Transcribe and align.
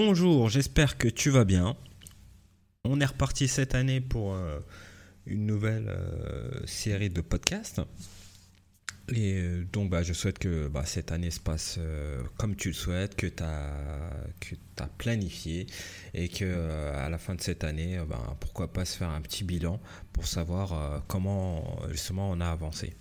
Bonjour, 0.00 0.48
j'espère 0.48 0.96
que 0.96 1.08
tu 1.08 1.28
vas 1.28 1.44
bien. 1.44 1.76
On 2.84 3.00
est 3.00 3.04
reparti 3.04 3.48
cette 3.48 3.74
année 3.74 4.00
pour 4.00 4.32
euh, 4.32 4.60
une 5.26 5.44
nouvelle 5.44 5.88
euh, 5.88 6.64
série 6.66 7.10
de 7.10 7.20
podcasts. 7.20 7.80
Et 9.08 9.40
euh, 9.40 9.64
donc, 9.72 9.90
bah, 9.90 10.04
je 10.04 10.12
souhaite 10.12 10.38
que 10.38 10.68
bah, 10.68 10.84
cette 10.86 11.10
année 11.10 11.32
se 11.32 11.40
passe 11.40 11.80
comme 12.36 12.54
tu 12.54 12.68
le 12.68 12.74
souhaites, 12.74 13.16
que 13.16 13.26
tu 13.26 13.42
as, 13.42 14.88
planifié 14.98 15.66
et 16.14 16.28
que 16.28 16.94
à 16.94 17.08
la 17.10 17.18
fin 17.18 17.34
de 17.34 17.40
cette 17.40 17.64
année, 17.64 17.98
bah, 18.08 18.36
pourquoi 18.38 18.72
pas 18.72 18.84
se 18.84 18.98
faire 18.98 19.10
un 19.10 19.20
petit 19.20 19.42
bilan 19.42 19.80
pour 20.12 20.28
savoir 20.28 21.02
comment 21.08 21.80
justement 21.90 22.30
on 22.30 22.40
a 22.40 22.46
avancé. 22.46 22.94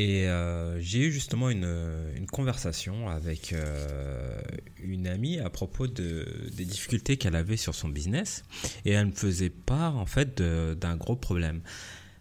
Et 0.00 0.26
euh, 0.28 0.80
j'ai 0.80 1.00
eu 1.00 1.12
justement 1.12 1.50
une, 1.50 1.68
une 2.16 2.26
conversation 2.26 3.10
avec 3.10 3.52
euh, 3.52 4.40
une 4.82 5.06
amie 5.06 5.38
à 5.40 5.50
propos 5.50 5.88
de, 5.88 6.48
des 6.56 6.64
difficultés 6.64 7.18
qu'elle 7.18 7.36
avait 7.36 7.58
sur 7.58 7.74
son 7.74 7.90
business. 7.90 8.42
Et 8.86 8.92
elle 8.92 9.08
me 9.08 9.12
faisait 9.12 9.50
part 9.50 9.98
en 9.98 10.06
fait 10.06 10.40
d'un 10.40 10.96
gros 10.96 11.16
problème. 11.16 11.60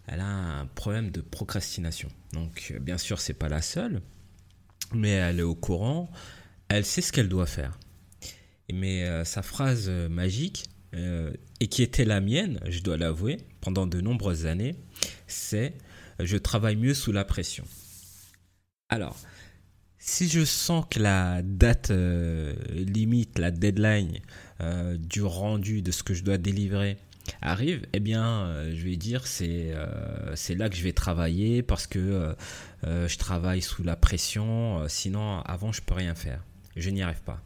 Elle 0.08 0.20
a 0.20 0.28
un 0.28 0.66
problème 0.66 1.10
de 1.10 1.22
procrastination. 1.22 2.10
Donc 2.34 2.74
bien 2.82 2.98
sûr, 2.98 3.22
c'est 3.22 3.34
pas 3.34 3.48
la 3.48 3.62
seule, 3.62 4.02
mais 4.94 5.12
elle 5.12 5.40
est 5.40 5.44
au 5.44 5.56
courant. 5.56 6.12
Elle 6.68 6.84
sait 6.84 7.02
ce 7.02 7.14
qu'elle 7.14 7.30
doit 7.30 7.46
faire. 7.46 7.80
Mais 8.74 9.06
euh, 9.06 9.24
sa 9.24 9.42
phrase 9.42 9.90
magique, 9.90 10.66
et 11.62 11.68
qui 11.68 11.84
était 11.84 12.04
la 12.04 12.20
mienne, 12.20 12.60
je 12.68 12.82
dois 12.82 12.98
l'avouer, 12.98 13.38
pendant 13.62 13.86
de 13.86 14.02
nombreuses 14.02 14.48
années, 14.48 14.76
c'est 15.28 15.76
je 16.20 16.38
travaille 16.38 16.76
mieux 16.76 16.94
sous 16.94 17.12
la 17.12 17.26
pression. 17.26 17.66
Alors, 18.90 19.18
si 20.00 20.28
je 20.28 20.44
sens 20.46 20.86
que 20.90 21.00
la 21.00 21.42
date 21.44 21.92
euh, 21.92 22.56
limite, 22.72 23.38
la 23.38 23.52
deadline 23.52 24.20
euh, 24.62 24.98
du 24.98 25.22
rendu 25.22 25.82
de 25.82 25.92
ce 25.92 26.04
que 26.04 26.14
je 26.14 26.24
dois 26.24 26.38
délivrer 26.38 26.98
arrive, 27.42 27.86
eh 27.94 28.00
bien, 28.00 28.26
euh, 28.26 28.74
je 28.76 28.84
vais 28.84 28.96
dire 28.96 29.28
c'est 29.28 29.74
c'est 30.36 30.56
là 30.56 30.70
que 30.70 30.76
je 30.76 30.84
vais 30.84 30.94
travailler 30.94 31.62
parce 31.62 31.86
que 31.86 32.36
je 32.84 33.18
travaille 33.18 33.62
sous 33.62 33.84
la 33.84 33.96
pression. 33.96 34.88
sinon, 34.88 35.42
avant, 35.42 35.72
je 35.72 35.82
peux 35.82 35.94
rien 35.94 36.16
faire. 36.16 36.44
Je 36.76 36.90
n'y 36.90 37.04
arrive 37.04 37.22
pas. 37.22 37.44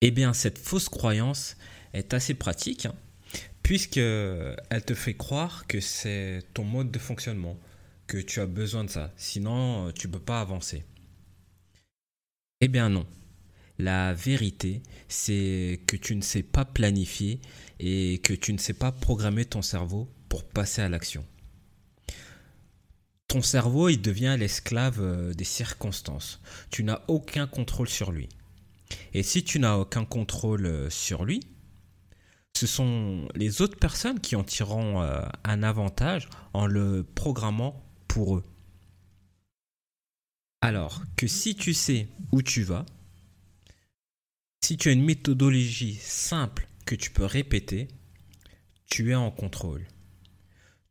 Eh 0.00 0.10
bien, 0.10 0.32
cette 0.32 0.58
fausse 0.58 0.88
croyance 0.88 1.56
est 1.92 2.14
assez 2.14 2.34
pratique. 2.34 2.86
Hein 2.86 2.94
puisqu'elle 3.68 4.82
te 4.86 4.94
fait 4.94 5.12
croire 5.12 5.66
que 5.66 5.78
c'est 5.78 6.42
ton 6.54 6.64
mode 6.64 6.90
de 6.90 6.98
fonctionnement, 6.98 7.58
que 8.06 8.16
tu 8.16 8.40
as 8.40 8.46
besoin 8.46 8.82
de 8.82 8.88
ça, 8.88 9.12
sinon 9.18 9.92
tu 9.92 10.06
ne 10.06 10.12
peux 10.14 10.20
pas 10.20 10.40
avancer. 10.40 10.86
Eh 12.62 12.68
bien 12.68 12.88
non. 12.88 13.06
La 13.78 14.14
vérité, 14.14 14.82
c'est 15.06 15.82
que 15.86 15.96
tu 15.96 16.16
ne 16.16 16.22
sais 16.22 16.42
pas 16.42 16.64
planifier 16.64 17.42
et 17.78 18.20
que 18.24 18.32
tu 18.32 18.54
ne 18.54 18.58
sais 18.58 18.72
pas 18.72 18.90
programmer 18.90 19.44
ton 19.44 19.60
cerveau 19.60 20.08
pour 20.30 20.44
passer 20.44 20.80
à 20.80 20.88
l'action. 20.88 21.26
Ton 23.26 23.42
cerveau, 23.42 23.90
il 23.90 24.00
devient 24.00 24.36
l'esclave 24.38 25.02
euh, 25.02 25.34
des 25.34 25.44
circonstances. 25.44 26.40
Tu 26.70 26.84
n'as 26.84 27.02
aucun 27.06 27.46
contrôle 27.46 27.90
sur 27.90 28.12
lui. 28.12 28.30
Et 29.12 29.22
si 29.22 29.44
tu 29.44 29.58
n'as 29.58 29.76
aucun 29.76 30.06
contrôle 30.06 30.64
euh, 30.64 30.88
sur 30.88 31.26
lui, 31.26 31.40
ce 32.58 32.66
sont 32.66 33.28
les 33.36 33.62
autres 33.62 33.78
personnes 33.78 34.18
qui 34.18 34.34
en 34.34 34.42
tireront 34.42 35.00
euh, 35.00 35.22
un 35.44 35.62
avantage 35.62 36.28
en 36.54 36.66
le 36.66 37.04
programmant 37.04 37.84
pour 38.08 38.36
eux. 38.36 38.44
Alors 40.60 41.02
que 41.16 41.28
si 41.28 41.54
tu 41.54 41.72
sais 41.72 42.08
où 42.32 42.42
tu 42.42 42.64
vas, 42.64 42.84
si 44.60 44.76
tu 44.76 44.88
as 44.88 44.92
une 44.92 45.04
méthodologie 45.04 45.94
simple 46.02 46.66
que 46.84 46.96
tu 46.96 47.12
peux 47.12 47.24
répéter, 47.24 47.86
tu 48.86 49.12
es 49.12 49.14
en 49.14 49.30
contrôle. 49.30 49.86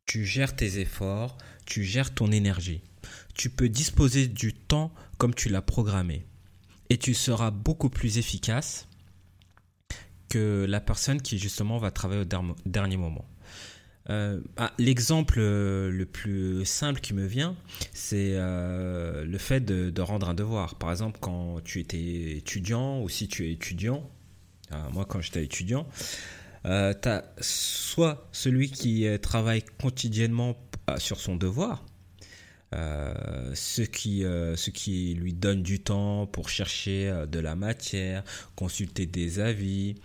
Tu 0.05 0.23
gères 0.23 0.55
tes 0.55 0.79
efforts, 0.79 1.37
tu 1.65 1.83
gères 1.83 2.13
ton 2.13 2.31
énergie. 2.31 2.81
Tu 3.35 3.49
peux 3.49 3.67
disposer 3.67 4.27
du 4.27 4.53
temps 4.53 4.93
comme 5.17 5.35
tu 5.35 5.49
l'as 5.49 5.61
programmé. 5.61 6.25
Et 6.89 6.97
tu 6.97 7.13
seras 7.13 7.51
beaucoup 7.51 7.89
plus 7.89 8.19
efficace 8.19 8.87
que 10.29 10.65
la 10.67 10.79
personne 10.79 11.21
qui 11.21 11.37
justement 11.37 11.77
va 11.77 11.91
travailler 11.91 12.21
au 12.21 12.49
dernier 12.65 12.97
moment. 12.97 13.25
Euh, 14.09 14.39
ah, 14.55 14.71
l'exemple 14.77 15.35
euh, 15.37 15.91
le 15.91 16.05
plus 16.05 16.63
simple 16.65 17.01
qui 17.01 17.13
me 17.13 17.25
vient, 17.25 17.55
c'est 17.93 18.31
euh, 18.35 19.25
le 19.25 19.37
fait 19.37 19.59
de, 19.59 20.01
rendre 20.01 20.29
un 20.29 20.33
devoir. 20.33 20.75
Par 20.75 20.91
exemple, 20.91 21.19
quand 21.19 21.61
tu 21.63 21.79
étais 21.79 22.37
étudiant 22.37 23.01
ou 23.01 23.09
si 23.09 23.27
tu 23.27 23.47
es 23.47 23.51
étudiant, 23.51 24.09
moi 24.91 25.05
quand 25.05 25.21
j'étais 25.21 25.43
étudiant, 25.43 25.87
tu 26.63 26.69
as 26.69 27.23
soit 27.39 28.27
celui 28.31 28.69
qui 28.69 29.05
travaille 29.21 29.63
quotidiennement 29.81 30.57
sur 30.97 31.19
son 31.19 31.35
devoir, 31.35 31.85
euh, 32.75 33.53
ce, 33.55 33.81
qui, 33.81 34.25
euh, 34.25 34.57
ce 34.57 34.71
qui 34.71 35.13
lui 35.13 35.33
donne 35.33 35.63
du 35.63 35.79
temps 35.79 36.25
pour 36.25 36.49
chercher 36.49 37.07
euh, 37.07 37.25
de 37.25 37.39
la 37.39 37.55
matière, 37.55 38.23
consulter 38.55 39.05
des 39.05 39.39
avis, 39.39 39.95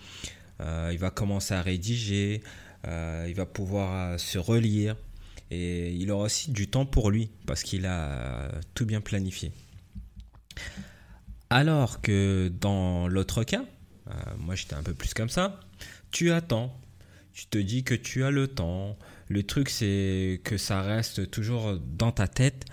il 0.60 0.98
va 0.98 1.10
commencer 1.10 1.54
à 1.54 1.60
rédiger, 1.60 2.40
il 2.86 3.34
va 3.34 3.46
pouvoir 3.46 4.20
se 4.20 4.38
relire. 4.38 4.94
Et 5.50 5.92
il 5.92 6.08
aura 6.12 6.26
aussi 6.26 6.52
du 6.52 6.68
temps 6.68 6.86
pour 6.86 7.10
lui 7.10 7.30
parce 7.46 7.64
qu'il 7.64 7.84
a 7.84 8.52
tout 8.72 8.86
bien 8.86 9.00
planifié. 9.00 9.50
Alors 11.50 12.00
que 12.00 12.48
dans 12.60 13.08
l'autre 13.08 13.42
cas, 13.42 13.64
moi 14.38 14.54
j'étais 14.54 14.74
un 14.74 14.84
peu 14.84 14.94
plus 14.94 15.14
comme 15.14 15.28
ça, 15.28 15.58
tu 16.12 16.30
attends, 16.30 16.72
tu 17.32 17.46
te 17.46 17.58
dis 17.58 17.84
que 17.84 17.94
tu 17.94 18.24
as 18.24 18.30
le 18.30 18.48
temps, 18.48 18.98
le 19.28 19.42
truc, 19.42 19.70
c'est 19.70 20.40
que 20.44 20.56
ça 20.56 20.82
reste 20.82 21.30
toujours 21.30 21.78
dans 21.78 22.12
ta 22.12 22.28
tête 22.28 22.66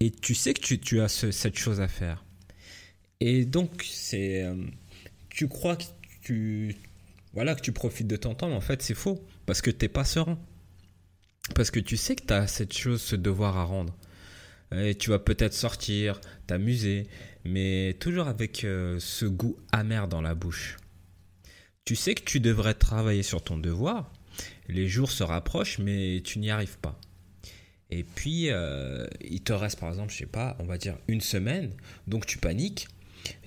et 0.00 0.10
tu 0.10 0.34
sais 0.34 0.54
que 0.54 0.74
tu, 0.74 1.00
as 1.00 1.08
cette 1.08 1.58
chose 1.58 1.80
à 1.80 1.88
faire. 1.88 2.24
Et 3.20 3.44
donc, 3.44 3.84
c'est, 3.88 4.44
euh, 4.44 4.54
tu 5.30 5.48
crois 5.48 5.76
que 5.76 5.84
tu, 6.22 6.76
voilà, 7.32 7.54
que 7.54 7.60
tu 7.60 7.72
profites 7.72 8.06
de 8.06 8.16
ton 8.16 8.34
temps, 8.34 8.48
mais 8.48 8.54
en 8.54 8.60
fait, 8.60 8.82
c'est 8.82 8.94
faux 8.94 9.24
parce 9.46 9.60
que 9.60 9.70
tu 9.70 9.84
n'es 9.84 9.88
pas 9.88 10.04
serein. 10.04 10.38
Parce 11.54 11.70
que 11.70 11.80
tu 11.80 11.96
sais 11.96 12.16
que 12.16 12.24
tu 12.24 12.32
as 12.32 12.46
cette 12.46 12.72
chose, 12.72 13.02
ce 13.02 13.16
devoir 13.16 13.56
à 13.56 13.64
rendre. 13.64 13.96
Et 14.72 14.94
tu 14.94 15.10
vas 15.10 15.18
peut-être 15.18 15.52
sortir, 15.52 16.20
t'amuser, 16.46 17.06
mais 17.44 17.96
toujours 18.00 18.28
avec 18.28 18.64
euh, 18.64 18.98
ce 18.98 19.26
goût 19.26 19.56
amer 19.72 20.08
dans 20.08 20.22
la 20.22 20.34
bouche. 20.34 20.76
Tu 21.84 21.96
sais 21.96 22.14
que 22.14 22.22
tu 22.24 22.40
devrais 22.40 22.72
travailler 22.72 23.22
sur 23.22 23.44
ton 23.44 23.58
devoir, 23.58 24.10
les 24.68 24.88
jours 24.88 25.10
se 25.10 25.22
rapprochent, 25.22 25.78
mais 25.78 26.22
tu 26.24 26.38
n'y 26.38 26.50
arrives 26.50 26.78
pas. 26.78 26.98
Et 27.90 28.04
puis, 28.04 28.48
euh, 28.48 29.06
il 29.20 29.42
te 29.42 29.52
reste 29.52 29.78
par 29.78 29.90
exemple, 29.90 30.10
je 30.10 30.16
sais 30.16 30.26
pas, 30.26 30.56
on 30.60 30.64
va 30.64 30.78
dire 30.78 30.96
une 31.08 31.20
semaine, 31.20 31.74
donc 32.06 32.24
tu 32.24 32.38
paniques, 32.38 32.88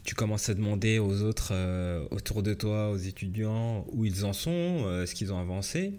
tu 0.03 0.13
commences 0.13 0.49
à 0.49 0.53
demander 0.53 0.99
aux 0.99 1.23
autres 1.23 1.49
euh, 1.51 2.07
autour 2.11 2.43
de 2.43 2.53
toi, 2.53 2.91
aux 2.91 2.97
étudiants, 2.97 3.87
où 3.91 4.05
ils 4.05 4.23
en 4.23 4.33
sont, 4.33 4.83
euh, 4.85 5.07
ce 5.07 5.15
qu'ils 5.15 5.33
ont 5.33 5.39
avancé, 5.39 5.93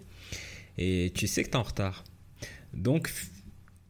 et 0.77 1.11
tu 1.13 1.27
sais 1.27 1.43
que 1.43 1.49
tu 1.49 1.55
es 1.55 1.57
en 1.57 1.63
retard. 1.63 2.05
Donc, 2.73 3.11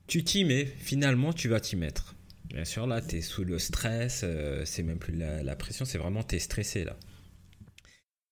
tu 0.08 0.24
t'y 0.24 0.44
mets, 0.44 0.66
finalement, 0.66 1.34
tu 1.34 1.50
vas 1.50 1.60
t'y 1.60 1.76
mettre. 1.76 2.16
Bien 2.46 2.66
sûr, 2.66 2.88
là, 2.88 3.00
tu 3.00 3.18
es 3.18 3.22
sous 3.22 3.44
le 3.44 3.60
stress, 3.60 4.26
c'est 4.66 4.82
même 4.82 4.98
plus 4.98 5.16
la, 5.16 5.44
la 5.44 5.56
pression, 5.56 5.86
c'est 5.86 6.00
vraiment, 6.00 6.24
tu 6.24 6.36
es 6.36 6.40
stressé 6.40 6.84
là. 6.84 6.98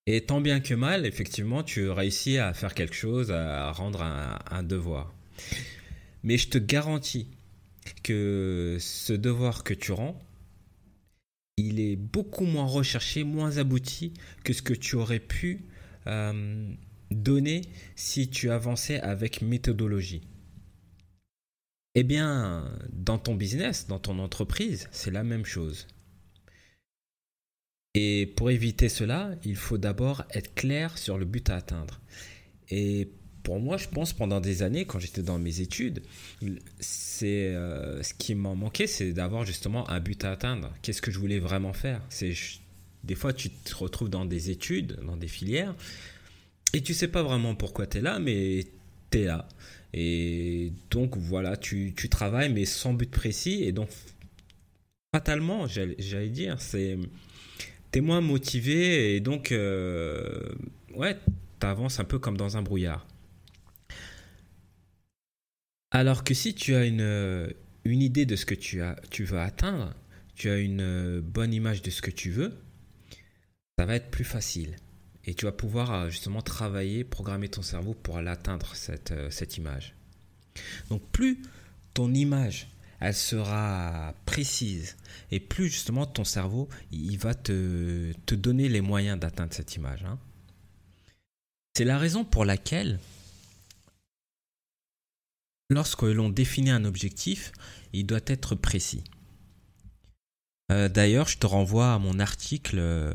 Et 0.09 0.21
tant 0.21 0.39
bien 0.39 0.61
que 0.61 0.73
mal, 0.73 1.05
effectivement, 1.05 1.63
tu 1.63 1.89
réussis 1.89 2.37
à 2.37 2.53
faire 2.53 2.73
quelque 2.73 2.95
chose, 2.95 3.29
à 3.29 3.69
rendre 3.73 4.01
un, 4.01 4.63
devoir. 4.63 5.13
Mais 6.23 6.37
je 6.37 6.47
te 6.47 6.57
garantis 6.57 7.27
que 8.03 8.77
ce 8.79 9.11
devoir 9.11 9.65
que 9.65 9.73
tu 9.73 9.91
rends, 9.91 10.17
il 11.57 11.81
est 11.81 11.97
beaucoup 11.97 12.45
moins 12.45 12.65
recherché, 12.65 13.25
moins 13.25 13.57
abouti 13.57 14.13
que 14.45 14.53
ce 14.53 14.61
que 14.61 14.73
tu 14.73 14.95
aurais 14.95 15.19
pu 15.19 15.65
euh, 16.07 16.71
donner 17.11 17.61
si 17.97 18.29
tu 18.29 18.49
avançais 18.49 19.01
avec 19.01 19.41
méthodologie. 19.41 20.21
Eh 21.95 22.03
bien, 22.03 22.71
dans 22.93 23.17
ton 23.17 23.35
business, 23.35 23.87
dans 23.87 23.99
ton 23.99 24.19
entreprise, 24.19 24.87
c'est 24.91 25.11
la 25.11 25.25
même 25.25 25.45
chose. 25.45 25.85
Et 27.99 28.27
pour 28.27 28.51
éviter 28.51 28.89
cela, 28.89 29.31
il 29.43 29.55
faut 29.55 29.79
d'abord 29.79 30.23
être 30.31 30.53
clair 30.53 30.99
sur 30.99 31.17
le 31.17 31.25
but 31.25 31.49
à 31.49 31.55
atteindre. 31.55 31.99
Et 32.69 33.09
pour 33.41 33.59
moi, 33.59 33.77
je 33.77 33.87
pense 33.87 34.13
pendant 34.13 34.39
des 34.39 34.61
années, 34.61 34.85
quand 34.85 34.99
j'étais 34.99 35.23
dans 35.23 35.39
mes 35.39 35.61
études, 35.61 36.03
c'est 36.79 37.47
euh, 37.47 38.03
ce 38.03 38.13
qui 38.13 38.35
m'en 38.35 38.55
manquait, 38.55 38.85
c'est 38.85 39.13
d'avoir 39.13 39.45
justement 39.45 39.89
un 39.89 39.99
but 39.99 40.23
à 40.25 40.33
atteindre. 40.33 40.75
Qu'est-ce 40.83 41.01
que 41.01 41.09
je 41.09 41.17
voulais 41.17 41.39
vraiment 41.39 41.73
faire? 41.73 41.99
C'est 42.09 42.33
des 43.03 43.15
fois 43.15 43.33
tu 43.33 43.49
te 43.49 43.73
retrouves 43.73 44.11
dans 44.11 44.25
des 44.25 44.51
études, 44.51 44.99
dans 45.03 45.17
des 45.17 45.27
filières, 45.27 45.73
et 46.75 46.81
tu 46.81 46.93
sais 46.93 47.07
pas 47.07 47.23
vraiment 47.23 47.55
pourquoi 47.55 47.87
tu 47.87 47.97
es 47.97 48.01
là, 48.01 48.19
mais 48.19 48.67
tu 49.09 49.21
es 49.21 49.25
là. 49.25 49.47
Et 49.95 50.71
donc 50.91 51.17
voilà, 51.17 51.57
tu, 51.57 51.95
tu 51.97 52.09
travailles 52.09 52.53
mais 52.53 52.65
sans 52.65 52.93
but 52.93 53.09
précis, 53.09 53.63
et 53.63 53.71
donc 53.71 53.89
fatalement, 55.15 55.65
j'allais 55.65 56.29
dire, 56.29 56.61
c'est 56.61 56.95
tu 57.91 57.99
es 57.99 58.01
moins 58.01 58.21
motivé 58.21 59.15
et 59.15 59.19
donc, 59.19 59.49
ouais, 59.51 61.17
tu 61.59 61.67
avances 61.67 61.99
un 61.99 62.05
peu 62.05 62.19
comme 62.19 62.37
dans 62.37 62.57
un 62.57 62.61
brouillard. 62.61 63.07
Alors 65.91 66.23
que 66.23 66.33
si 66.33 66.53
tu 66.53 66.75
as 66.75 66.85
une, 66.85 67.53
une 67.85 68.01
idée 68.01 68.25
de 68.25 68.35
ce 68.35 68.45
que 68.45 68.55
tu, 68.55 68.81
as, 68.81 68.95
tu 69.09 69.23
veux 69.23 69.39
atteindre, 69.39 69.93
tu 70.35 70.49
as 70.49 70.57
une 70.57 71.19
bonne 71.21 71.53
image 71.53 71.81
de 71.81 71.89
ce 71.89 72.01
que 72.01 72.11
tu 72.11 72.29
veux, 72.29 72.53
ça 73.77 73.85
va 73.85 73.95
être 73.95 74.09
plus 74.09 74.23
facile. 74.23 74.75
Et 75.25 75.33
tu 75.33 75.45
vas 75.45 75.51
pouvoir 75.51 75.93
euh, 75.93 76.09
justement 76.09 76.41
travailler, 76.41 77.03
programmer 77.03 77.49
ton 77.49 77.61
cerveau 77.61 77.93
pour 77.93 78.21
l'atteindre, 78.21 78.75
cette, 78.75 79.11
euh, 79.11 79.29
cette 79.29 79.57
image. 79.57 79.93
Donc 80.89 81.01
plus 81.11 81.41
ton 81.93 82.13
image, 82.13 82.69
elle 82.99 83.13
sera 83.13 84.13
précise, 84.25 84.97
et 85.31 85.39
plus 85.39 85.69
justement 85.69 86.05
ton 86.05 86.23
cerveau, 86.23 86.67
il 86.91 87.17
va 87.17 87.35
te, 87.35 88.11
donner 88.33 88.69
les 88.69 88.81
moyens 88.81 89.19
d'atteindre 89.19 89.53
cette 89.53 89.75
image. 89.75 90.03
Hein. 90.03 90.17
C'est 91.75 91.85
la 91.85 91.97
raison 91.97 92.25
pour 92.25 92.43
laquelle, 92.43 92.99
lorsque 95.69 96.03
l'on 96.03 96.29
définit 96.29 96.71
un 96.71 96.85
objectif, 96.85 97.51
il 97.93 98.05
doit 98.05 98.19
être 98.25 98.55
précis. 98.55 99.03
Euh, 100.69 100.89
d'ailleurs, 100.89 101.29
je 101.29 101.37
te 101.37 101.47
renvoie 101.47 101.93
à 101.93 101.99
mon 101.99 102.19
article 102.19 102.77
euh, 102.77 103.13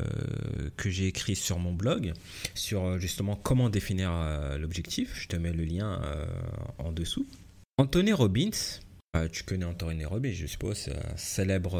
que 0.75 0.89
j'ai 0.89 1.05
écrit 1.05 1.35
sur 1.35 1.59
mon 1.59 1.71
blog 1.71 2.13
sur 2.55 2.83
euh, 2.83 2.97
justement 2.97 3.35
comment 3.35 3.69
définir 3.69 4.11
l'objectif. 4.57 5.11
Je 5.21 5.27
te 5.27 5.35
mets 5.35 5.53
le 5.53 5.65
lien 5.65 6.01
en 6.79 6.91
dessous. 6.91 7.27
Anthony 7.77 8.13
Robbins, 8.13 8.79
tu 9.31 9.43
connais 9.43 9.65
Anthony 9.65 10.05
Robbins, 10.05 10.31
je 10.31 10.47
suppose, 10.47 10.77
c'est 10.77 10.95
un 10.95 11.17
célèbre, 11.17 11.79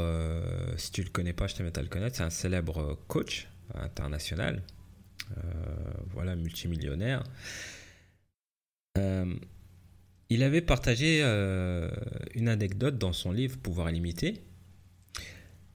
si 0.78 0.92
tu 0.92 1.04
le 1.04 1.10
connais 1.10 1.34
pas, 1.34 1.48
je 1.48 1.56
te 1.56 1.64
mets 1.64 1.78
à 1.78 1.82
le 1.82 1.88
connaître, 1.88 2.16
c'est 2.16 2.24
un 2.24 2.30
célèbre 2.30 3.00
coach 3.08 3.48
international, 3.74 4.62
voilà, 6.12 6.36
multimillionnaire. 6.36 7.24
il 8.98 10.44
avait 10.44 10.62
partagé 10.62 11.22
une 12.36 12.50
anecdote 12.50 12.98
dans 12.98 13.14
son 13.14 13.32
livre 13.32 13.58
Pouvoir 13.58 13.90
illimité 13.90 14.44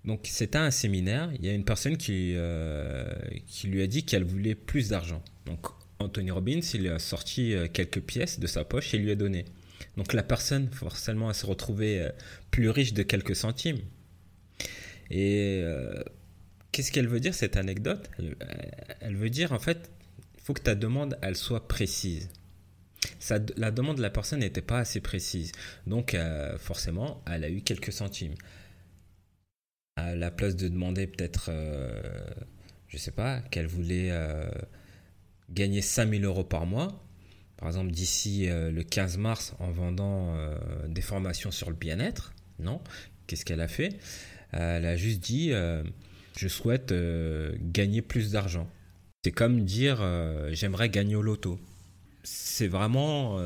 donc 0.08 0.20
c'était 0.24 0.56
un 0.56 0.70
séminaire, 0.70 1.30
il 1.34 1.44
y 1.44 1.50
a 1.50 1.52
une 1.52 1.66
personne 1.66 1.98
qui, 1.98 2.32
euh, 2.34 3.12
qui 3.46 3.66
lui 3.66 3.82
a 3.82 3.86
dit 3.86 4.04
qu'elle 4.04 4.24
voulait 4.24 4.54
plus 4.54 4.88
d'argent. 4.88 5.22
Donc 5.44 5.66
Anthony 5.98 6.30
Robbins, 6.30 6.60
il 6.72 6.88
a 6.88 6.98
sorti 6.98 7.52
euh, 7.52 7.68
quelques 7.70 8.00
pièces 8.00 8.40
de 8.40 8.46
sa 8.46 8.64
poche 8.64 8.94
et 8.94 8.98
lui 8.98 9.10
a 9.10 9.16
donné. 9.16 9.44
Donc 9.98 10.14
la 10.14 10.22
personne, 10.22 10.70
forcément, 10.70 11.28
elle 11.28 11.34
s'est 11.34 11.46
retrouvée 11.46 12.00
euh, 12.00 12.08
plus 12.50 12.70
riche 12.70 12.94
de 12.94 13.02
quelques 13.02 13.36
centimes. 13.36 13.80
Et 15.10 15.64
qu'est-ce 16.70 16.92
qu'elle 16.92 17.08
veut 17.08 17.20
dire 17.20 17.34
cette 17.34 17.56
anecdote? 17.56 18.10
Elle, 19.00 19.16
veut 19.16 19.30
dire 19.30 19.52
en 19.52 19.58
fait, 19.58 19.90
il 20.36 20.42
faut 20.42 20.52
que 20.52 20.60
ta 20.60 20.74
demande, 20.74 21.18
elle 21.22 21.34
soit 21.34 21.66
précise. 21.66 22.28
la 23.56 23.70
demande 23.70 23.96
de 23.96 24.02
la 24.02 24.10
personne 24.10 24.40
n'était 24.40 24.60
pas 24.60 24.80
assez 24.80 25.00
précise. 25.00 25.52
Donc 25.86 26.14
forcément, 26.58 27.22
elle 27.26 27.44
a 27.44 27.48
eu 27.48 27.62
quelques 27.62 27.90
centimes 27.90 28.34
à 29.98 30.14
la 30.14 30.30
place 30.30 30.56
de 30.56 30.68
demander 30.68 31.06
peut-être, 31.06 31.48
euh, 31.50 32.00
je 32.86 32.96
sais 32.96 33.10
pas, 33.10 33.40
qu'elle 33.50 33.66
voulait 33.66 34.10
euh, 34.10 34.48
gagner 35.50 35.82
5000 35.82 36.24
euros 36.24 36.44
par 36.44 36.66
mois, 36.66 37.04
par 37.58 37.68
exemple 37.68 37.90
d'ici 37.90 38.48
euh, 38.48 38.70
le 38.70 38.82
15 38.82 39.18
mars 39.18 39.54
en 39.58 39.70
vendant 39.70 40.34
des 40.86 41.02
formations 41.02 41.50
sur 41.50 41.70
le 41.70 41.76
bien-être, 41.76 42.32
non 42.58 42.80
Qu'est-ce 43.26 43.44
qu'elle 43.44 43.60
a 43.60 43.68
fait? 43.68 43.98
Elle 44.52 44.86
a 44.86 44.96
juste 44.96 45.20
dit, 45.20 45.50
je 45.50 46.48
souhaite 46.48 46.94
gagner 47.60 48.00
plus 48.00 48.30
d'argent. 48.30 48.66
C'est 49.22 49.32
comme 49.32 49.64
dire, 49.64 50.02
j'aimerais 50.52 50.88
gagner 50.88 51.14
au 51.14 51.20
loto. 51.20 51.60
C'est 52.22 52.68
vraiment 52.68 53.38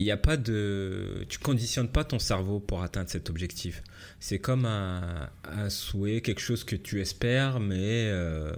il 0.00 0.04
n'y 0.04 0.10
a 0.10 0.16
pas 0.16 0.38
de. 0.38 1.26
Tu 1.28 1.38
conditionnes 1.38 1.88
pas 1.88 2.04
ton 2.04 2.18
cerveau 2.18 2.58
pour 2.58 2.82
atteindre 2.82 3.10
cet 3.10 3.28
objectif. 3.28 3.82
C'est 4.18 4.38
comme 4.38 4.64
un, 4.64 5.28
souhait, 5.68 6.22
quelque 6.22 6.40
chose 6.40 6.64
que 6.64 6.74
tu 6.74 7.02
espères, 7.02 7.60
mais 7.60 8.08
euh, 8.08 8.50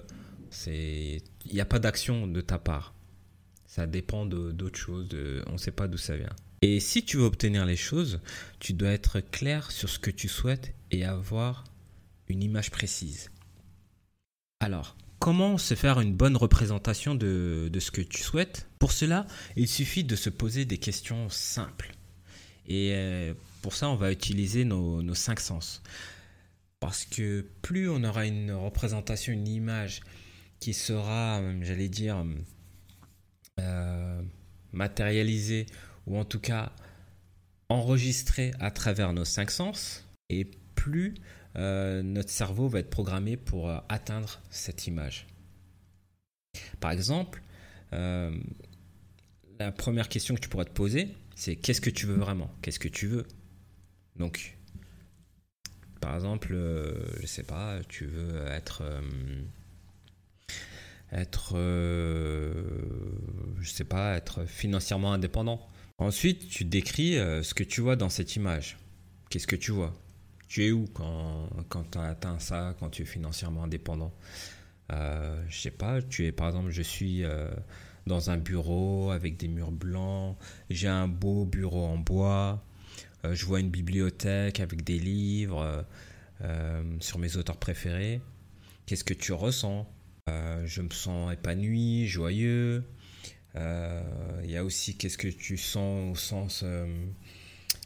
il 0.69 1.21
n'y 1.53 1.61
a 1.61 1.65
pas 1.65 1.81
d'action 1.81 2.29
de 2.29 2.41
ta 2.41 2.61
part. 2.61 2.95
Ça 3.75 3.87
dépend 3.87 4.27
d'autres 4.27 4.79
choses, 4.79 5.09
on 5.47 5.53
ne 5.53 5.57
sait 5.57 5.71
pas 5.71 5.89
d'où 5.89 5.97
ça 5.97 6.15
vient. 6.15 6.37
Et 6.61 6.79
si 6.79 7.07
tu 7.07 7.17
veux 7.17 7.25
obtenir 7.25 7.65
les 7.65 7.77
choses, 7.77 8.21
tu 8.61 8.75
dois 8.75 8.91
être 8.91 9.21
clair 9.21 9.71
sur 9.71 9.89
ce 9.89 9.99
que 9.99 10.11
tu 10.11 10.29
souhaites 10.29 10.75
et 10.91 11.07
avoir 11.07 11.65
une 12.29 12.43
image 12.43 12.71
précise. 12.71 13.31
Alors, 14.61 14.95
Comment 15.21 15.57
se 15.57 15.75
faire 15.75 16.01
une 16.01 16.13
bonne 16.13 16.37
représentation 16.37 17.15
de, 17.15 17.71
ce 17.79 17.91
que 17.91 18.03
tu 18.03 18.21
souhaites? 18.23 18.67
Pour 18.79 18.93
cela, 18.93 19.27
il 19.57 19.69
suffit 19.69 20.05
de 20.05 20.17
se 20.17 20.29
poser 20.29 20.67
des 20.67 20.79
questions 20.79 21.31
simples. 21.31 21.95
Et 22.67 22.91
euh, 22.93 23.33
pour 23.63 23.73
ça, 23.73 23.89
on 23.89 23.95
va 23.95 24.13
utiliser 24.13 24.67
nos, 24.67 25.15
cinq 25.15 25.41
sens. 25.41 25.81
Parce 26.79 27.07
que 27.07 27.47
plus 27.63 27.89
on 27.89 28.05
aura 28.05 28.27
une 28.27 28.53
représentation, 28.53 29.33
une 29.33 29.49
image 29.49 30.01
qui 30.61 30.75
sera, 30.75 31.41
j'allais 31.63 31.89
dire, 31.89 32.23
euh, 33.61 34.23
matérialisée 34.73 35.67
ou 36.07 36.19
en 36.19 36.25
tout 36.25 36.41
cas 36.41 36.73
enregistrée 37.69 38.53
à 38.61 38.71
travers 38.71 39.13
nos 39.13 39.25
cinq 39.25 39.51
sens, 39.51 40.07
et 40.29 40.45
plus 40.75 41.15
euh, 41.57 42.03
notre 42.03 42.31
cerveau 42.31 42.69
va 42.69 42.81
être 42.81 42.91
programmé 42.91 43.37
pour 43.37 43.71
euh, 43.71 43.79
atteindre 43.89 44.41
cette 44.51 44.87
image. 44.87 45.27
Par 46.81 46.91
exemple, 46.91 47.43
euh, 47.93 48.37
la 49.59 49.73
première 49.73 50.09
question 50.09 50.35
que 50.35 50.41
tu 50.41 50.49
pourrais 50.49 50.65
te 50.65 50.73
poser, 50.73 51.09
c'est 51.35 51.57
qu'est-ce 51.57 51.81
que 51.81 51.91
tu 51.91 52.07
veux 52.07 52.17
vraiment? 52.17 52.51
Qu'est-ce 52.63 52.79
que 52.79 52.89
tu 52.89 53.07
veux? 53.07 53.27
Donc, 54.17 54.59
par 56.01 56.15
exemple, 56.15 56.55
je 57.21 57.27
sais 57.27 57.45
pas, 57.45 57.81
tu 57.89 58.07
veux 58.07 58.47
être 58.49 58.83
être 61.13 61.57
je 63.61 63.69
sais 63.69 63.85
pas 63.85 64.17
être 64.17 64.45
financièrement 64.47 65.13
indépendant. 65.13 65.61
Ensuite, 65.99 66.49
tu 66.49 66.65
décris 66.65 67.15
ce 67.15 67.55
que 67.55 67.65
tu 67.65 67.81
vois 67.81 67.97
dans 67.97 68.09
cette 68.09 68.35
image. 68.37 68.79
Qu'est-ce 69.31 69.47
que 69.47 69.57
tu 69.57 69.71
vois? 69.71 69.93
Tu 70.49 70.67
es 70.67 70.73
où 70.73 70.87
quand, 70.93 71.49
quand 71.69 71.85
tu 71.93 71.99
as 71.99 72.03
atteint 72.03 72.39
ça, 72.39 72.75
quand 72.79 72.91
tu 72.91 73.03
es 73.03 73.07
financièrement 73.07 73.65
indépendant? 73.65 74.13
Euh, 74.93 75.43
Je 75.49 75.61
sais 75.61 75.71
pas, 75.71 76.03
tu 76.03 76.27
es 76.27 76.33
par 76.33 76.49
exemple, 76.49 76.71
je 76.71 76.83
suis 76.83 77.25
euh, 77.25 77.49
dans 78.07 78.31
un 78.31 78.37
bureau 78.37 79.11
avec 79.11 79.37
des 79.37 79.49
murs 79.49 79.73
blancs, 79.73 80.37
j'ai 80.69 80.89
un 80.89 81.09
beau 81.09 81.45
bureau 81.47 81.85
en 81.87 81.99
bois, 81.99 82.63
euh, 83.25 83.35
je 83.35 83.47
vois 83.47 83.61
une 83.61 83.71
bibliothèque 83.71 84.61
avec 84.61 84.85
des 84.85 84.99
livres 84.99 85.87
euh, 86.43 86.83
sur 87.01 87.19
mes 87.19 87.37
auteurs 87.37 87.57
préférés. 87.59 88.21
Qu'est-ce 88.87 89.05
que 89.05 89.15
tu 89.15 89.33
ressens? 89.33 89.89
Je 90.29 90.81
me 90.81 90.91
sens 90.91 91.33
épanoui, 91.33 92.07
joyeux. 92.07 92.85
Il 93.55 94.51
y 94.51 94.57
a 94.57 94.65
aussi 94.65 94.97
qu'est-ce 94.97 95.19
que 95.19 95.29
tu 95.29 95.57
sens 95.57 96.13
au 96.13 96.15
sens 96.15 96.65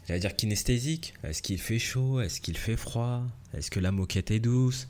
J'allais 0.06 0.20
dire 0.20 0.36
kinesthésique? 0.36 1.14
Est-ce 1.24 1.42
qu'il 1.42 1.58
fait 1.58 1.80
chaud? 1.80 2.20
Est-ce 2.20 2.40
qu'il 2.40 2.56
fait 2.56 2.76
froid? 2.76 3.24
Est-ce 3.54 3.70
que 3.70 3.80
la 3.80 3.90
moquette 3.90 4.30
est 4.30 4.38
douce? 4.38 4.88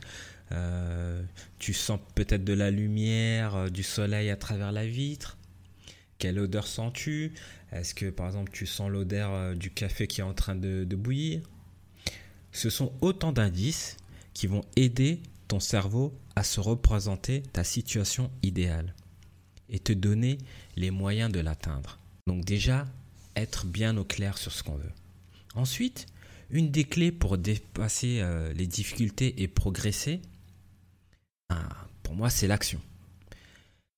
Euh, 0.53 1.23
Tu 1.59 1.73
sens 1.73 1.99
peut-être 2.15 2.45
de 2.45 2.53
la 2.53 2.71
lumière, 2.71 3.57
euh, 3.57 3.69
du 3.69 3.83
soleil 3.83 4.31
à 4.31 4.37
travers 4.37 4.73
la 4.73 4.87
vitre? 4.87 5.38
Quelle 6.19 6.38
odeur 6.38 6.67
sens-tu? 6.67 7.33
Est-ce 7.73 7.95
que 7.95 8.11
par 8.11 8.26
exemple 8.26 8.50
tu 8.53 8.67
sens 8.67 8.91
l'odeur 8.91 9.33
euh, 9.33 9.55
du 9.55 9.71
café 9.71 10.07
qui 10.07 10.21
est 10.21 10.25
en 10.25 10.35
train 10.35 10.55
de 10.55 10.85
bouillir? 10.97 11.41
Ce 12.53 12.71
sont 12.71 12.93
autant 13.00 13.33
d'indices 13.33 13.97
qui 14.35 14.47
vont 14.47 14.65
aider 14.76 15.21
ton 15.49 15.61
cerveau 15.61 16.15
à 16.35 16.43
se 16.43 16.61
représenter 16.61 17.43
ta 17.53 17.65
situation 17.65 18.31
idéale 18.43 18.95
et 19.69 19.79
te 19.79 19.93
donner 19.93 20.38
les 20.76 20.91
moyens 20.91 21.33
de 21.33 21.41
l'atteindre. 21.41 21.99
Donc 22.26 22.45
déjà, 22.45 22.87
être 23.35 23.67
bien 23.67 23.97
au 23.97 24.05
clair 24.05 24.38
sur 24.38 24.53
ce 24.53 24.62
qu'on 24.62 24.76
veut. 24.76 24.93
Ensuite, 25.55 26.07
une 26.50 26.71
des 26.71 26.85
clés 26.85 27.12
pour 27.12 27.38
dépasser 27.38 28.21
euh, 28.21 28.53
les 28.53 28.67
difficultés 28.67 29.43
et 29.43 29.49
progresser, 29.49 30.21
ben, 31.50 31.69
pour 32.03 32.15
moi, 32.15 32.31
c'est 32.31 32.47
l'action. 32.47 32.81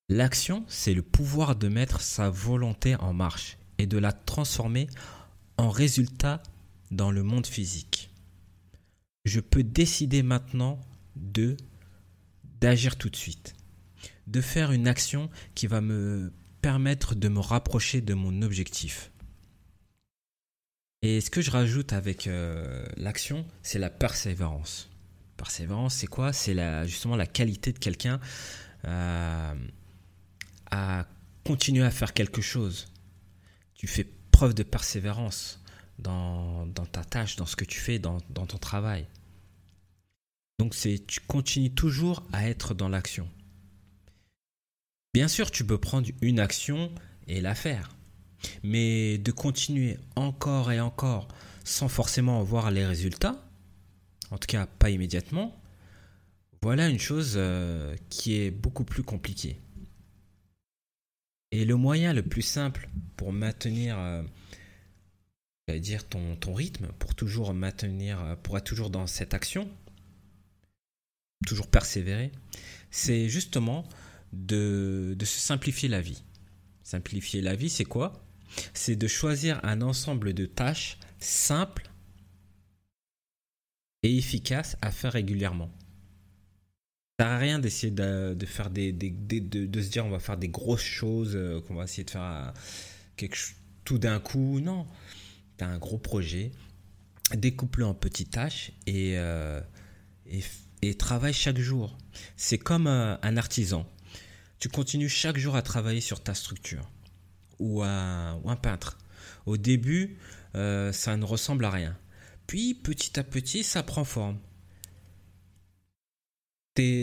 L'action, 0.09 0.63
c'est 0.67 0.93
le 0.93 1.03
pouvoir 1.03 1.55
de 1.55 1.67
mettre 1.67 2.01
sa 2.01 2.29
volonté 2.29 2.95
en 2.95 3.13
marche 3.13 3.57
et 3.77 3.85
de 3.85 3.97
la 3.97 4.11
transformer 4.11 4.87
en 5.57 5.69
résultat 5.69 6.41
dans 6.91 7.11
le 7.11 7.21
monde 7.21 7.45
physique. 7.45 8.09
Je 9.25 9.39
peux 9.39 9.63
décider 9.63 10.23
maintenant 10.23 10.79
de 11.19 11.57
d'agir 12.61 12.97
tout 12.97 13.09
de 13.09 13.15
suite, 13.15 13.55
de 14.27 14.41
faire 14.41 14.71
une 14.71 14.87
action 14.87 15.29
qui 15.55 15.67
va 15.67 15.81
me 15.81 16.33
permettre 16.61 17.15
de 17.15 17.29
me 17.29 17.39
rapprocher 17.39 18.01
de 18.01 18.13
mon 18.13 18.41
objectif. 18.41 19.11
Et 21.01 21.21
ce 21.21 21.29
que 21.29 21.41
je 21.41 21.51
rajoute 21.51 21.93
avec 21.93 22.27
euh, 22.27 22.85
l'action, 22.97 23.45
c'est 23.63 23.79
la 23.79 23.89
persévérance. 23.89 24.89
Persévérance, 25.37 25.95
c'est 25.95 26.07
quoi? 26.07 26.33
C'est 26.33 26.53
la, 26.53 26.85
justement 26.85 27.15
la 27.15 27.27
qualité 27.27 27.71
de 27.71 27.79
quelqu'un 27.79 28.19
à 30.71 31.05
continuer 31.45 31.85
à 31.85 31.91
faire 31.91 32.13
quelque 32.13 32.41
chose. 32.41 32.91
Tu 33.73 33.87
fais 33.87 34.05
preuve 34.31 34.53
de 34.53 34.63
persévérance 34.63 35.61
dans, 35.97 36.65
ta 36.91 37.03
tâche, 37.03 37.35
dans 37.35 37.45
ce 37.45 37.55
que 37.55 37.65
tu 37.65 37.79
fais, 37.79 37.99
dans 37.99 38.19
ton 38.19 38.57
travail. 38.57 39.07
Donc 40.59 40.75
c'est 40.75 41.01
tu 41.07 41.21
continues 41.21 41.71
toujours 41.71 42.21
à 42.33 42.47
être 42.49 42.73
dans 42.73 42.89
l'action. 42.89 43.27
Bien 45.13 45.29
sûr, 45.29 45.49
tu 45.49 45.65
peux 45.65 45.79
prendre 45.79 46.07
une 46.21 46.39
action 46.39 46.93
et 47.27 47.41
la 47.41 47.55
faire. 47.55 47.95
Mais 48.61 49.17
de 49.17 49.31
continuer 49.31 49.97
encore 50.15 50.71
et 50.71 50.79
encore 50.79 51.29
sans 51.63 51.87
forcément 51.87 52.43
voir 52.43 52.71
les 52.71 52.85
résultats, 52.85 53.43
en 54.31 54.37
tout 54.37 54.47
cas 54.47 54.65
pas 54.65 54.89
immédiatement, 54.89 55.55
voilà 56.61 56.89
une 56.89 56.99
chose 56.99 57.35
euh, 57.37 57.95
qui 58.09 58.35
est 58.35 58.51
beaucoup 58.51 58.83
plus 58.83 59.03
compliquée. 59.03 59.59
Et 61.51 61.63
le 61.63 61.75
moyen 61.75 62.13
le 62.13 62.21
plus 62.21 62.41
simple 62.41 62.89
pour 63.15 63.31
maintenir, 63.31 63.97
euh, 63.97 64.23
dire 65.79 66.07
ton, 66.07 66.35
ton, 66.35 66.53
rythme, 66.53 66.87
pour 66.99 67.15
toujours 67.15 67.53
maintenir, 67.53 68.19
euh, 68.21 68.35
pour 68.35 68.57
être 68.57 68.65
toujours 68.65 68.89
dans 68.89 69.07
cette 69.07 69.33
action, 69.33 69.69
toujours 71.45 71.67
persévérer, 71.67 72.31
c'est 72.91 73.29
justement 73.29 73.87
de, 74.33 75.15
de 75.17 75.25
se 75.25 75.39
simplifier 75.39 75.89
la 75.89 76.01
vie. 76.01 76.23
Simplifier 76.83 77.41
la 77.41 77.55
vie, 77.55 77.69
c'est 77.69 77.85
quoi? 77.85 78.25
C'est 78.73 78.95
de 78.95 79.07
choisir 79.07 79.59
un 79.63 79.81
ensemble 79.81 80.33
de 80.33 80.45
tâches 80.45 80.97
simples 81.19 81.89
et 84.03 84.17
efficaces 84.17 84.77
à 84.81 84.91
faire 84.91 85.13
régulièrement. 85.13 85.71
Ça 87.19 87.25
sert 87.25 87.33
à 87.33 87.37
rien 87.37 87.59
d'essayer 87.59 87.91
de, 87.91 88.33
de, 88.33 88.45
faire 88.45 88.69
des, 88.69 88.91
de, 88.91 89.09
de, 89.65 89.81
se 89.81 89.89
dire 89.89 90.05
on 90.05 90.09
va 90.09 90.19
faire 90.19 90.37
des 90.37 90.47
grosses 90.47 90.81
choses, 90.81 91.35
euh, 91.35 91.61
qu'on 91.61 91.75
va 91.75 91.83
essayer 91.83 92.05
de 92.05 92.09
faire 92.09 92.21
euh, 92.21 92.51
quelque, 93.17 93.37
tout 93.83 93.97
d'un 93.99 94.19
coup. 94.19 94.61
Non, 94.61 94.87
tu 95.57 95.65
as 95.65 95.67
un 95.67 95.77
gros 95.77 95.97
projet, 95.97 96.51
découpe-le 97.35 97.85
en 97.85 97.93
petites 97.93 98.31
tâches 98.31 98.71
et, 98.87 99.17
euh, 99.17 99.59
et, 100.27 100.41
et, 100.81 100.95
travaille 100.95 101.33
chaque 101.33 101.59
jour. 101.59 101.97
C'est 102.37 102.57
comme 102.57 102.87
un, 102.87 103.19
un, 103.21 103.37
artisan. 103.37 103.87
Tu 104.59 104.69
continues 104.69 105.09
chaque 105.09 105.37
jour 105.37 105.55
à 105.55 105.61
travailler 105.61 106.01
sur 106.01 106.21
ta 106.21 106.33
structure 106.33 106.89
ou 107.59 107.81
ou 107.81 107.83
un 107.83 108.55
peintre. 108.61 108.97
Au 109.45 109.57
début, 109.57 110.17
euh, 110.55 110.91
ça 110.91 111.17
ne 111.17 111.25
ressemble 111.25 111.65
à 111.65 111.69
rien. 111.69 111.97
Puis 112.47 112.73
petit 112.73 113.19
à 113.19 113.23
petit, 113.23 113.63
ça 113.63 113.83
prend 113.83 114.03
forme 114.03 114.39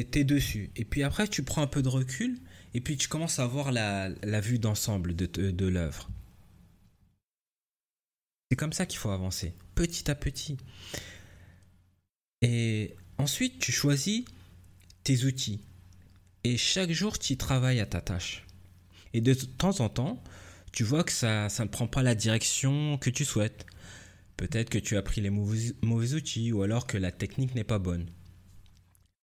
t'es 0.05 0.25
dessus. 0.25 0.71
Et 0.77 0.85
puis 0.85 1.03
après, 1.03 1.29
tu 1.29 1.43
prends 1.43 1.63
un 1.63 1.67
peu 1.67 1.83
de 1.83 1.89
recul 1.89 2.39
et 2.75 2.81
puis 2.81 2.97
tu 2.97 3.09
commences 3.09 3.39
à 3.39 3.47
voir 3.47 3.73
la, 3.73 4.11
vue 4.41 4.59
d'ensemble 4.59 5.15
de, 5.15 5.27
de, 5.27 5.67
l'œuvre. 5.67 6.09
C'est 8.51 8.57
comme 8.57 8.73
ça 8.73 8.87
qu'il 8.87 8.99
faut 8.99 9.11
avancer, 9.11 9.55
petit 9.75 10.11
à 10.11 10.15
petit. 10.15 10.57
Et 12.43 12.97
ensuite, 13.19 13.59
tu 13.59 13.73
choisis 13.73 14.25
tes 15.05 15.25
outils. 15.25 15.61
Et 16.45 16.57
chaque 16.57 16.93
jour, 16.93 17.19
tu 17.19 17.37
travailles 17.37 17.81
à 17.81 17.87
ta 17.87 18.01
tâche. 18.01 18.45
Et 19.13 19.21
de 19.21 19.35
temps 19.35 19.81
en 19.81 19.89
temps, 19.89 20.23
tu 20.73 20.85
vois 20.85 21.05
que 21.05 21.13
ça, 21.13 21.49
ne 21.59 21.65
prend 21.69 21.87
pas 21.87 22.03
la 22.03 22.15
direction 22.15 22.99
que 22.99 23.11
tu 23.11 23.25
souhaites. 23.25 23.67
Peut-être 24.37 24.69
que 24.69 24.79
tu 24.79 24.97
as 24.97 25.03
pris 25.03 25.21
les 25.21 25.31
mauvais 25.31 26.15
outils 26.15 26.53
ou 26.53 26.63
alors 26.63 26.87
que 26.87 26.99
la 26.99 27.11
technique 27.11 27.55
n'est 27.55 27.65
pas 27.65 27.79
bonne 27.79 28.07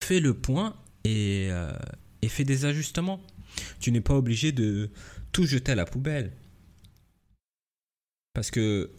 fais 0.04 0.20
le 0.20 0.34
point 0.34 0.76
euh, 1.06 1.72
et, 2.22 2.28
fais 2.28 2.44
des 2.44 2.64
ajustements. 2.66 3.20
Tu 3.80 3.90
n'es 3.90 4.00
pas 4.00 4.14
obligé 4.14 4.52
de 4.52 4.90
tout 5.32 5.46
jeter 5.46 5.72
à 5.72 5.74
la 5.74 5.86
poubelle. 5.86 6.32
Parce 8.34 8.50
que 8.50 8.90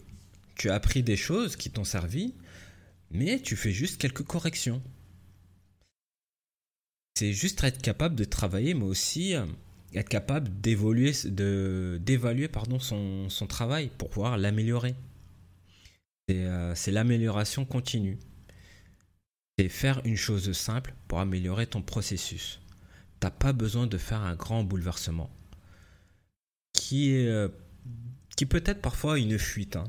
tu 0.56 0.70
as 0.70 0.74
appris 0.74 1.02
des 1.02 1.16
choses 1.16 1.56
qui 1.56 1.70
t'ont 1.70 1.84
servi, 1.84 2.34
mais 3.10 3.40
tu 3.40 3.56
fais 3.56 3.72
juste 3.72 4.00
quelques 4.00 4.24
corrections. 4.24 4.82
C'est 7.14 7.32
juste 7.32 7.64
être 7.64 7.80
capable 7.80 8.14
de 8.14 8.24
travailler, 8.24 8.74
mais 8.74 8.84
aussi 8.84 9.34
euh, 9.34 9.46
être 9.94 10.08
capable 10.08 10.50
d'évoluer, 10.60 11.12
de, 11.24 11.98
d'évaluer 12.02 12.48
pardon, 12.48 12.78
son, 12.78 13.46
travail 13.48 13.90
pour 13.96 14.10
pouvoir 14.10 14.36
l'améliorer. 14.36 14.94
C'est, 16.28 16.44
euh, 16.44 16.74
c'est 16.74 16.90
l'amélioration 16.90 17.64
continue 17.64 18.18
c'est 19.58 19.68
faire 19.68 20.02
une 20.04 20.16
chose 20.16 20.52
simple 20.52 20.94
pour 21.08 21.18
améliorer 21.20 21.66
ton 21.66 21.80
processus. 21.80 22.60
T'as 23.20 23.30
pas 23.30 23.54
besoin 23.54 23.86
de 23.86 23.96
faire 23.96 24.20
un 24.20 24.34
grand 24.34 24.64
bouleversement. 24.64 25.30
Qui 26.74 27.26
euh, 27.26 27.48
qui 28.36 28.44
peut 28.44 28.62
être 28.66 28.82
parfois 28.82 29.18
une 29.18 29.38
fuite. 29.38 29.76
Hein. 29.76 29.84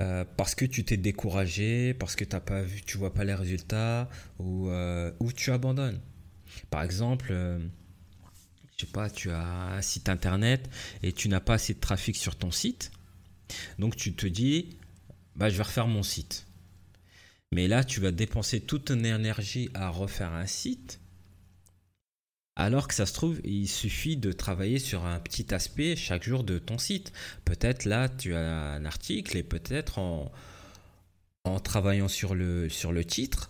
Euh, 0.00 0.24
parce 0.36 0.54
que 0.54 0.64
tu 0.64 0.84
t'es 0.84 0.96
découragé, 0.96 1.94
parce 1.94 2.16
que 2.16 2.24
t'as 2.24 2.40
pas 2.40 2.62
vu, 2.62 2.80
tu 2.82 2.96
vois 2.96 3.12
pas 3.12 3.24
les 3.24 3.34
résultats, 3.34 4.08
ou, 4.38 4.68
euh, 4.68 5.12
tu 5.36 5.52
abandonnes. 5.52 6.00
Par 6.70 6.82
exemple, 6.82 7.32
je 8.76 8.86
sais 8.86 8.90
pas, 8.90 9.10
tu 9.10 9.30
as 9.30 9.42
un 9.42 9.82
site 9.82 10.08
internet 10.08 10.68
et 11.02 11.12
tu 11.12 11.28
n'as 11.28 11.40
pas 11.40 11.54
assez 11.54 11.74
de 11.74 11.80
trafic 11.80 12.16
sur 12.16 12.36
ton 12.36 12.50
site, 12.50 12.90
donc 13.78 13.94
tu 13.94 14.14
te 14.14 14.26
dis, 14.26 14.78
bah 15.36 15.50
je 15.50 15.56
vais 15.56 15.62
refaire 15.62 15.86
mon 15.86 16.02
site. 16.02 16.46
Mais 17.52 17.68
là, 17.68 17.82
tu 17.82 18.00
vas 18.00 18.12
dépenser 18.12 18.60
toute 18.60 18.86
ton 18.86 19.02
énergie 19.02 19.70
à 19.74 19.88
refaire 19.88 20.32
un 20.32 20.46
site. 20.46 21.00
Alors 22.60 22.88
que 22.88 22.94
ça 22.94 23.06
se 23.06 23.14
trouve, 23.14 23.40
il 23.42 23.66
suffit 23.66 24.18
de 24.18 24.32
travailler 24.32 24.78
sur 24.78 25.06
un 25.06 25.18
petit 25.18 25.54
aspect 25.54 25.96
chaque 25.96 26.24
jour 26.24 26.44
de 26.44 26.58
ton 26.58 26.76
site. 26.76 27.10
Peut-être 27.46 27.86
là, 27.86 28.10
tu 28.10 28.34
as 28.34 28.74
un 28.74 28.84
article 28.84 29.38
et 29.38 29.42
peut-être 29.42 29.98
en, 29.98 30.30
travaillant 31.64 32.06
sur 32.06 32.34
le, 32.34 32.68
titre, 33.06 33.48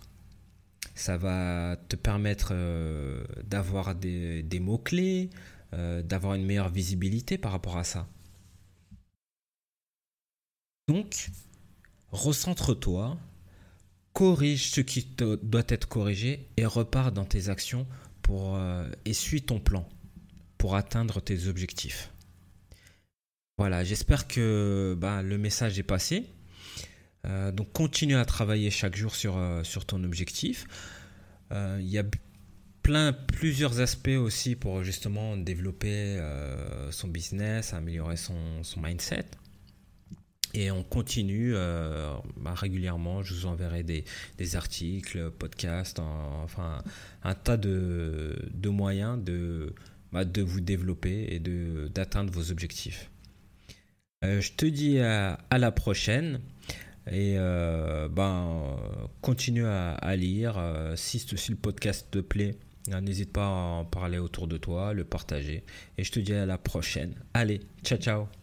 ça 0.95 1.17
va 1.17 1.75
te 1.89 1.97
permettre 1.97 2.51
euh, 2.53 3.25
d'avoir 3.43 3.95
des, 3.95 4.43
des 4.43 4.61
mots-clés, 4.61 5.29
euh, 5.73 6.01
d'avoir 6.01 6.35
une 6.35 6.45
meilleure 6.45 6.69
visibilité 6.69 7.37
par 7.37 7.51
rapport 7.51 7.75
à 7.75 7.83
ça. 7.83 8.07
Donc, 10.87 11.31
recentre-toi 12.13 13.17
corrige 14.13 14.71
ce 14.71 14.79
qui 14.79 15.05
doit 15.17 15.63
être 15.67 15.89
corrigé 15.89 16.47
et 16.55 16.65
repars 16.65 17.11
dans 17.11 17.25
tes 17.25 17.49
actions 17.49 17.85
pour 18.31 18.55
euh, 18.55 18.87
ton 19.45 19.59
plan 19.59 19.85
pour 20.57 20.77
atteindre 20.77 21.19
tes 21.19 21.47
objectifs. 21.47 22.13
Voilà, 23.57 23.83
j'espère 23.83 24.25
que 24.25 24.95
bah, 24.97 25.21
le 25.21 25.37
message 25.37 25.77
est 25.77 25.83
passé. 25.83 26.27
Euh, 27.27 27.51
donc 27.51 27.73
continue 27.73 28.15
à 28.15 28.23
travailler 28.23 28.71
chaque 28.71 28.95
jour 28.95 29.15
sur, 29.15 29.37
euh, 29.37 29.65
sur 29.65 29.85
ton 29.85 30.01
objectif. 30.05 30.65
Il 31.51 31.89
y 31.89 31.97
a 31.97 32.05
plein, 32.81 33.11
plusieurs 33.11 33.81
aspects 33.81 34.07
aussi 34.07 34.55
pour 34.55 34.81
justement 34.81 35.35
développer 35.35 36.17
son 36.91 37.09
business, 37.09 37.73
améliorer 37.73 38.15
son 38.15 38.63
mindset. 38.77 39.25
Et 40.53 40.71
on 40.71 40.83
continue 40.83 41.53
euh, 41.55 42.13
bah, 42.37 42.53
régulièrement, 42.53 43.23
je 43.23 43.33
vous 43.33 43.45
enverrai 43.45 43.83
des, 43.83 44.55
articles, 44.55 45.31
podcasts, 45.31 45.99
enfin 45.99 46.83
un 47.23 47.35
tas 47.35 47.57
de, 47.57 48.37
de 48.53 48.69
moyens 48.69 49.23
de, 49.23 49.73
bah, 50.11 50.25
de 50.25 50.41
vous 50.41 50.59
développer 50.59 51.27
et 51.29 51.39
d'atteindre 51.89 52.31
vos 52.31 52.51
objectifs. 52.51 53.09
Euh, 54.23 54.41
je 54.41 54.51
te 54.53 54.65
dis 54.65 54.99
à, 54.99 55.37
la 55.57 55.71
prochaine 55.71 56.41
et 57.07 57.35
euh, 57.37 58.07
ben, 58.09 58.77
continue 59.21 59.65
à, 59.65 60.15
lire. 60.15 60.61
Si, 60.95 61.19
si, 61.19 61.51
le 61.51 61.57
podcast 61.57 62.07
te 62.11 62.19
plaît, 62.19 62.57
n'hésite 63.01 63.31
pas 63.31 63.45
à 63.45 63.49
en 63.49 63.85
parler 63.85 64.17
autour 64.17 64.47
de 64.47 64.57
toi, 64.57 64.93
le 64.93 65.05
partager. 65.05 65.63
Et 65.97 66.03
je 66.03 66.11
te 66.11 66.19
dis 66.19 66.33
à 66.33 66.45
la 66.45 66.57
prochaine. 66.57 67.15
Allez, 67.33 67.61
ciao 67.83 67.97
ciao 67.97 68.40